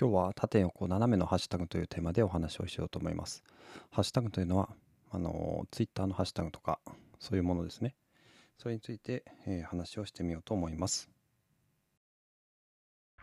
[0.00, 3.42] 今日は縦横斜めのハッシュタグというテーマでお話をしようと思います。
[3.90, 4.68] ハッシュタグというのは、
[5.10, 6.78] あの、ツイッターのハッシュタグとか、
[7.18, 7.96] そういうものですね。
[8.58, 11.10] それについて、えー、話をしてみようと思います。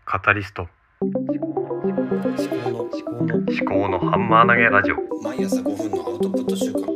[0.04, 0.68] カタリスト
[1.00, 6.90] 思考の思考の思考のハンマー投げラジオ毎朝5分のアウトプット週間思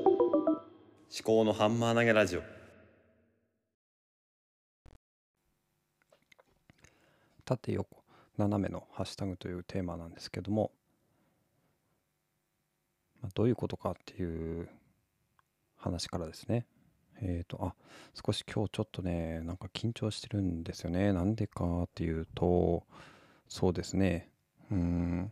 [1.24, 2.42] 考のハンマー投げラジオ
[7.46, 7.99] 縦横
[8.40, 10.72] 斜めのハッシュタグというテーマなんですけども、
[13.22, 14.70] まあ、どういうことかっていう
[15.76, 16.66] 話からですね。
[17.22, 17.76] えっ、ー、と、あ、
[18.26, 21.12] 少し今日ちょっとね、なんか緊張してるんですよね。
[21.12, 22.86] なんでかっていうと、
[23.50, 24.32] そうですね。
[24.72, 25.32] うーん、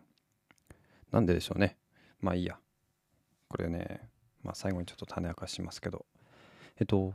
[1.12, 1.78] なんででしょうね。
[2.20, 2.60] まあいいや。
[3.48, 4.02] これね、
[4.44, 6.06] まあ最後にちょっと種明かしますけど、
[6.78, 7.14] えっと、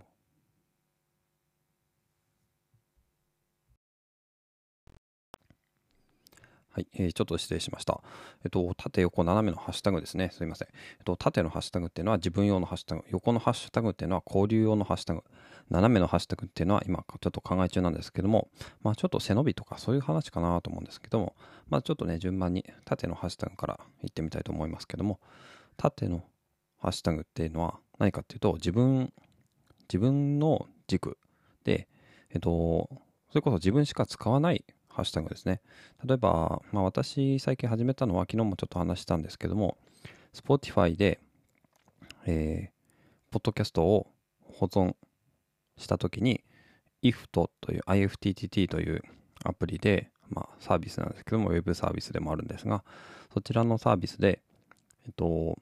[6.73, 8.01] はい、えー、ちょっと失礼しました。
[8.45, 10.31] えっと、縦横斜めのハッシュタグですね。
[10.33, 10.69] すいません。
[10.69, 15.23] えっと、縦のハッシュタグっていうのは自分用のハッシュタグ、横のハッシュタグっていうのは交流用のハッシュタグ、
[15.69, 18.48] 斜めのハッシュタグっていうのは今ちょっと考え中なんですけども、
[18.83, 21.37] まあちょっと背伸びとかそういう話かなと思うんですけども、
[21.69, 25.20] まあちょっとね、順番に縦のハッシュタグから行ってみたいと思いますけども、
[25.77, 26.25] 縦の
[26.78, 29.12] ハッシュタグっていうのは何かっていうと、自分、
[29.83, 31.19] 自分の軸
[31.65, 31.87] で、
[32.31, 32.89] えっと、
[33.28, 35.61] それこそ自分しか使わないハッシュタグですね。
[36.05, 39.79] 例えば、まあ、私最近始めたのは昨日もちょっと話したんですけども、
[40.34, 41.19] Spotify で、
[42.27, 44.07] えー、ポッドキャストを
[44.45, 44.95] 保存
[45.79, 46.45] したときに
[47.03, 49.03] IFT という IFTTT という
[49.45, 52.84] アプリで、まあ、サービスなんですけども、ウェブサービスでもあるんですが、
[53.33, 54.43] そちらのサービスで、
[55.06, 55.59] えっと、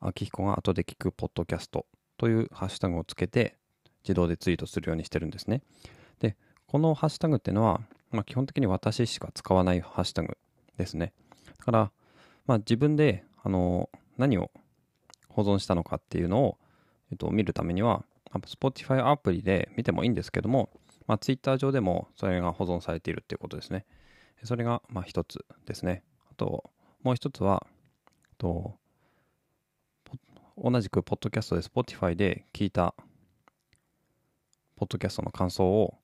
[0.00, 1.86] 秋彦が後で聞くポッドキャスト
[2.18, 3.56] というハッシュタグをつけて
[4.04, 5.62] 自動でツイートするようにしてるんですね。
[6.20, 6.36] で、
[6.66, 10.36] このハッシュタグっていうのは、まあ、基本的に私しか使わないハッシュタグ
[10.76, 11.12] ですね。
[11.58, 11.92] だから、
[12.46, 14.50] まあ、自分で、あの、何を
[15.28, 16.58] 保存したのかっていうのを、
[17.10, 20.70] えっと、見るためには、Spotify アプリで見てもいいんですけども、
[21.06, 23.84] まあ、Twitter 上でもそれが保存されているっていうことですね。
[24.42, 26.02] それが、まあ、一つですね。
[26.30, 26.70] あと、
[27.02, 27.66] もう一つは、
[28.38, 28.74] と
[30.58, 32.94] 同じくポッドキャストで Spotify で聞いた
[34.76, 35.98] ポッドキャストの感想を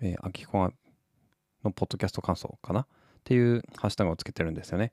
[0.00, 0.72] えー、秋彦
[1.64, 2.80] のポッドキャスト感想かな？
[2.80, 2.86] っ
[3.24, 4.92] ていうハッシュタグをつけてるんですよね。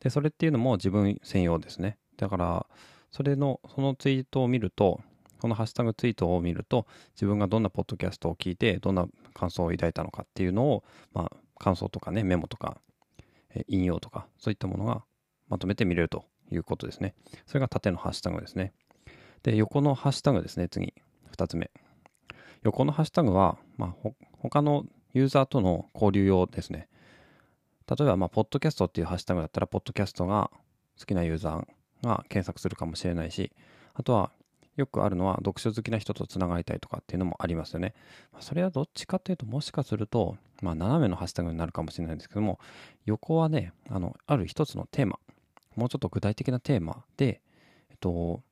[0.00, 1.98] で、それっていうのも自分専用ですね。
[2.16, 2.66] だから、
[3.10, 5.00] それの、そのツイートを見ると、
[5.40, 12.80] このハッシュタグツイートを見ると、自分がどんなポッドキャストを聞いて、どんな感想を抱いたのかっていうのを、まあ、感想とかね、メモとか、
[13.54, 15.04] え引用とか、そういったものが
[15.48, 17.14] まとめて見れるということですね。
[17.46, 18.72] それが縦のハッシュタグですね。
[19.42, 20.94] で、横のハッシュタグですね、次、
[21.36, 21.70] 2つ目。
[22.62, 24.10] 横のハッシュタグは、まあ、
[24.50, 26.88] 他のユーザーとの交流用ですね。
[27.88, 30.50] 例えば、まあ、ポッドキャストっていうハッシュタグだったら、ポッドキャストが
[30.98, 33.52] 好きなユーザーが検索するかもしれないし、
[33.94, 34.30] あとは、
[34.76, 37.94] よくあるのは、読書好きな人とつながりたいとかっていうのもありますよね。
[38.40, 42.58] それはどっちかというと、もしかすると、まあ、斜めのハッシュタグになるかもしれないんですけども、
[43.06, 45.18] 横はね、あの、ある一つのテーマ、
[45.76, 47.40] もうちょっと具体的なテーマで、
[47.90, 48.42] えっと、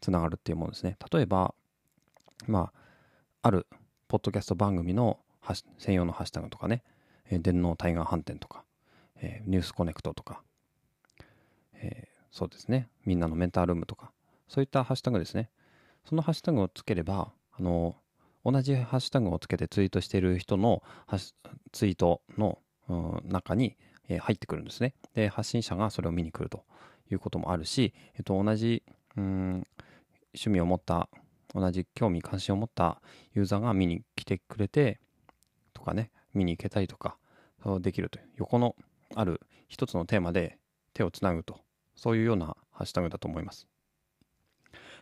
[0.00, 0.96] つながるっていうものですね。
[1.12, 1.54] 例えば、
[2.48, 2.72] ま
[3.42, 3.66] あ、ある
[4.12, 5.20] ポッドキャスト番組の
[5.78, 6.82] 専用のハッシュタグとかね、
[7.30, 8.62] えー、電脳タイガー飯店とか、
[9.16, 10.42] えー、ニュースコネクトとか、
[11.72, 14.12] えー、そうですね、みんなのメンタールームとか、
[14.48, 15.48] そういったハッシュタグですね。
[16.04, 17.96] そのハッシュタグをつければ、あの
[18.44, 20.82] 同じハッシュタグをつけてツイートしている人の
[21.72, 22.58] ツイートの、
[22.90, 23.78] うん、中に、
[24.10, 24.92] えー、入ってくるんですね。
[25.14, 26.66] で、発信者がそれを見に来ると
[27.10, 28.82] いうこともあるし、えっと、同じ、
[29.16, 29.66] うん、
[30.34, 31.08] 趣味を持った
[31.54, 33.00] 同じ興味関心を持った
[33.34, 35.00] ユーザーが見に来てくれて
[35.72, 37.16] とかね見に行けたりとか
[37.80, 38.74] できるという横の
[39.14, 40.58] ある一つのテーマで
[40.94, 41.60] 手をつなぐと
[41.94, 43.68] そういうようなハッシュタグだと思います。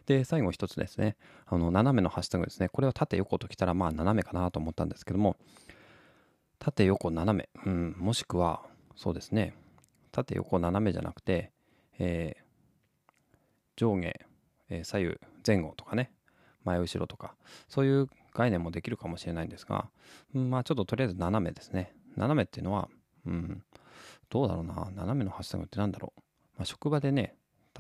[0.06, 1.16] で最後一つですね。
[1.46, 2.68] あの斜めのハッシュタグですね。
[2.68, 5.36] これは縦横ときたらまあ斜めかなと思ったんですけども
[6.58, 8.62] 縦横斜め、うん、もしくは
[8.96, 9.54] そうですね。
[10.12, 11.52] 縦横斜めじゃなくて、
[11.98, 12.42] えー、
[13.76, 14.20] 上下、
[14.68, 16.10] えー、左右前後とかね。
[16.64, 17.34] 前後ろとか、
[17.68, 19.88] そういう概念もできるかもしれないんですが、
[20.34, 21.94] うん、まあちょっととりあえず斜めですね。
[22.16, 22.88] 斜めっていうのは、
[23.26, 23.62] うん、
[24.28, 26.20] どうだろうな、斜めのハッシュタグって何だろう。
[26.58, 27.34] まあ、職場でね、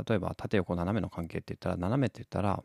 [0.08, 2.62] 例えば縦横斜めの関係って言ったら、斜めって言ったら、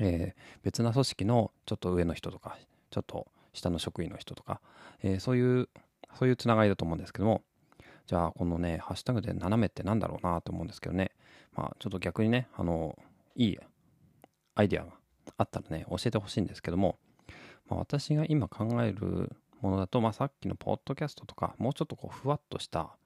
[0.00, 2.58] えー、別な組織のちょっと上の人とか、
[2.90, 4.60] ちょっと下の職員の人とか、
[5.02, 5.68] えー、そういう、
[6.14, 7.42] そういうつながりだと思うんですけども、
[8.06, 11.12] じゃあこのね、ハッシュタグで斜めって何だろうなと思うんですけどね、
[11.54, 12.98] まあちょっと逆にね、あの、
[13.36, 13.58] いい
[14.54, 14.92] アイデアが
[15.36, 16.98] あったらね、教えてほしいんですけども、
[17.68, 22.96] まあ、私が今考えるものだと、まあ、さっきのポッドキャストとか、もうちょっとこうふわっとした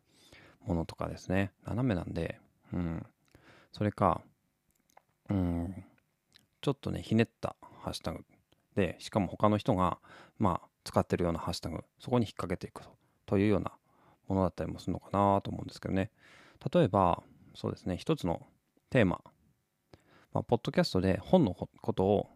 [0.66, 2.38] ものとかですね、斜めなんで、
[2.72, 3.06] うん、
[3.72, 4.22] それか、
[5.28, 5.84] うん、
[6.60, 8.24] ちょっとね、ひねったハッシュタグ
[8.76, 9.98] で、しかも他の人が、
[10.38, 12.90] まあ、使ってるようなハッシュタグ、そこに引っ掛けていくと
[13.26, 13.72] というような
[14.28, 16.10] ものだったりもするのかなと思うんですけどね。
[16.72, 17.22] 例えば、
[17.54, 18.46] そうですね、一つの
[18.90, 19.22] テーマ、
[20.32, 22.30] まあ、ポッドキャストで本のことを、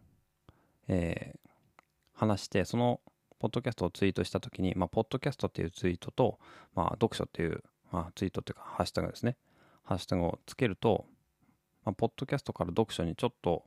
[0.88, 1.50] えー、
[2.14, 3.00] 話して、その
[3.38, 6.38] ポッドキャストをツイートしたときに、まあ、ポッドキャストっていうツイートと、
[6.75, 9.37] まあ、読書っていう、まあ、ツイートっていうか、ハッシュタグですね。
[9.84, 11.06] ハッシュタグをつけると、
[11.84, 13.64] まあ、ポッドキャストから読書にちょっと、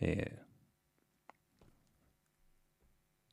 [0.00, 1.32] えー、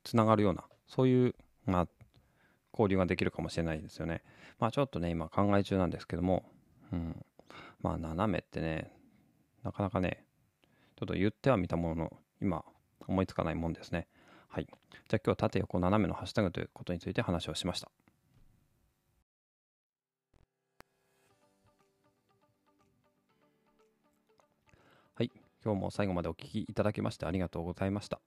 [0.04, 1.36] つながるような、そういう、
[1.66, 1.88] まあ、
[2.74, 4.24] 交流ができるかもしれないですよね。
[4.60, 6.46] まあ、ちょっとね、今考え中なんですけども、
[6.92, 7.26] うん。
[7.82, 8.92] まあ、斜めってね、
[9.64, 10.26] なかなかね、
[10.98, 12.66] ちょっと言ってはみたものの、今、
[13.08, 14.08] 思いつかないもんですね。
[14.48, 14.66] はい。
[14.66, 14.76] じゃ
[15.16, 17.90] あ今日は縦横斜めのハッシュタグということについて話をしました。
[25.16, 25.32] はい。
[25.64, 28.20] 今日も最後までお聞きいただきましてありがとうございました。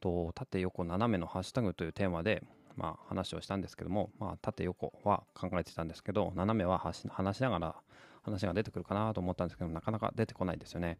[0.00, 2.42] と縦横斜めのハッシュタグというテーマで、
[2.76, 7.76] まあ、話をしたんですけども、まあ、縦横は考えてたんですけど斜めは話しながら
[8.24, 10.98] 話が出てくるかなと思ったんですけどなかなか出てこないですよね。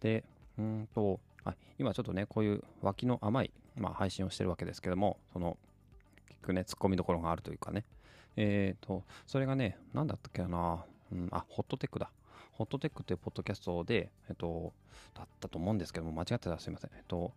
[0.00, 0.24] で
[0.58, 5.56] うんとあ今ちょっとねこういう脇の甘い、まあ、配信をしてるわけですけどもその
[6.28, 7.84] 結局ね突っ込みどころがあるというかね
[8.36, 12.10] えっ、ー、とそれがね何だったっけな、うん、あホットテックだ
[12.56, 14.72] ホットテックっていうポッドキャストで、えっと、
[15.12, 16.90] だったと思うんですけども、間違ってたらすいません。
[16.96, 17.32] えっと、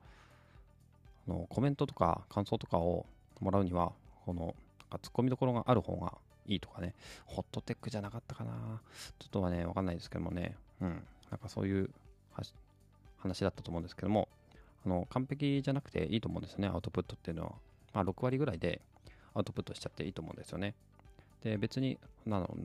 [1.28, 3.06] あのコメントとか感想とかを
[3.40, 3.94] もらうには、
[4.26, 4.56] この、
[5.02, 6.14] ツッコミどころがある方が
[6.48, 6.94] いいとかね、
[7.26, 8.82] ホットテックじゃなかったかな。
[9.20, 11.90] ちょっとはね、わかんないですけどもね、うん、なんかそういう
[13.18, 14.30] 話だったと思うんですけども、
[14.86, 17.52] あの、完璧じゃなくていいと思うんですね、アウトプットっていうのは。
[17.94, 18.82] まあ、6割ぐらいで
[19.34, 20.76] アウトプットしちゃっていいと思うんですよね。
[21.44, 22.56] で、別に、なの、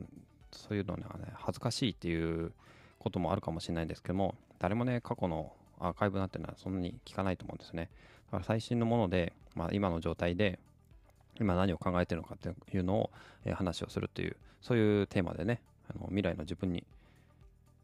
[0.51, 2.51] そういうのはね、恥ずかしいっていう
[2.99, 7.89] こともあるかもしれないんですけども、誰もね、過去のアーカイブなんていうのはそんなに聞かないと思うんですね。
[8.27, 10.59] だから最新のもので、まあ、今の状態で、
[11.39, 13.11] 今何を考えてるのかっていうのを、
[13.45, 16.85] え、話をするっていう、そういうテーマでね、あの未来の自分に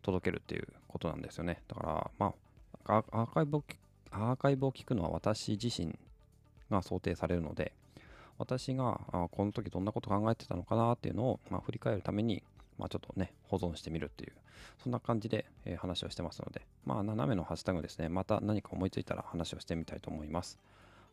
[0.02, 1.62] 届けるっていうことなんですよね。
[1.68, 2.34] だから、ま
[2.86, 3.64] あ、アーカイブを
[4.12, 5.98] アーカイブを聞くのは私自身
[6.72, 7.74] が想定されるので、
[8.38, 9.00] 私が
[9.32, 12.42] この時どんなこと考えてたのかなっていうのを、まあ、振り返るために、
[12.78, 14.34] まあ、ちょっとね、保存してみるっていう、
[14.82, 20.58] そんな感じで、え、話をしてますので、まあ、斜めのハッシュタグですね、また何か思いついたら話をしてみたいと思います。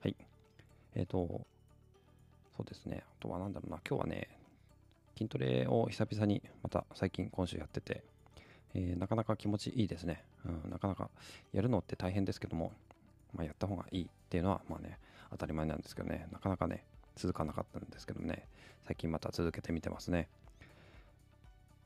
[0.03, 0.17] はい。
[0.95, 1.47] えっ、ー、と、
[2.57, 4.29] そうですね、あとは何だろうな、今日はね、
[5.17, 8.03] 筋トレを久々にまた最近今週やってて、
[8.75, 10.71] えー、なかなか気持ちいいですね、うん。
[10.71, 11.11] なかなか
[11.53, 12.73] やるのって大変ですけども、
[13.35, 14.99] まあ、やった方がいいっていうのは、まあね、
[15.31, 16.85] 当たり前なんですけどね、なかなかね、
[17.17, 18.47] 続かなかったんですけどね、
[18.87, 20.29] 最近また続けてみてますね。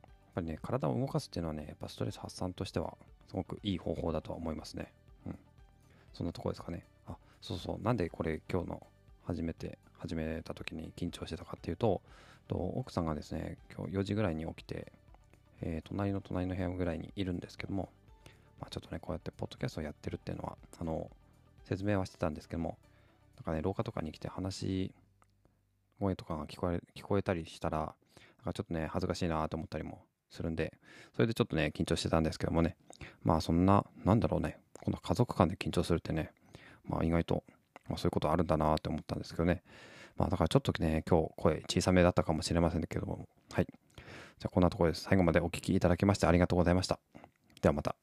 [0.03, 2.97] やっぱりね、体を動かすっていうのはね、やっぱストレス発散としては、
[3.29, 4.93] すごくいい方法だとは思いますね。
[5.27, 5.39] うん。
[6.13, 6.85] そんなとこですかね。
[7.09, 7.85] あ、そうそう。
[7.85, 8.87] なんでこれ今日の
[9.25, 12.01] 初めて、始めた時に緊張してたかっていうと、
[12.49, 14.93] と奥さんがですね、今日4時ぐらいに起きて、
[15.61, 17.91] えー、隣の隣の部屋ぐらいにいるんですけども、
[18.59, 21.11] まあ、ちょっとね、こうやってポッドキャストをやってるっていうのは、あの、
[21.65, 22.79] 説明はしてたんですけども、
[23.37, 24.93] なんかね、廊下とかに来て話
[26.01, 27.95] 声とかが聞こえ聞こえたりしたら、なん
[28.47, 30.73] かちょっとね、恥ずかしいなと思ったりもするんで、
[31.15, 32.77] それでちょっとね、緊張してたんですけどもね、
[33.23, 36.33] まあそんな、なんだろうね、この家族間で緊張するってね、
[36.85, 37.45] まあ意外と、
[37.89, 39.63] まあ、そういうことあるんだなって思ったんですけどね、
[40.21, 43.67] まあだからちょっとね、今日声小さめだったかもしれませんけども、はい。
[43.67, 45.05] じゃあこんなところです。
[45.05, 47.01] 最後までお聴きいただきましてありがとうございました。
[47.63, 47.97] ではまた。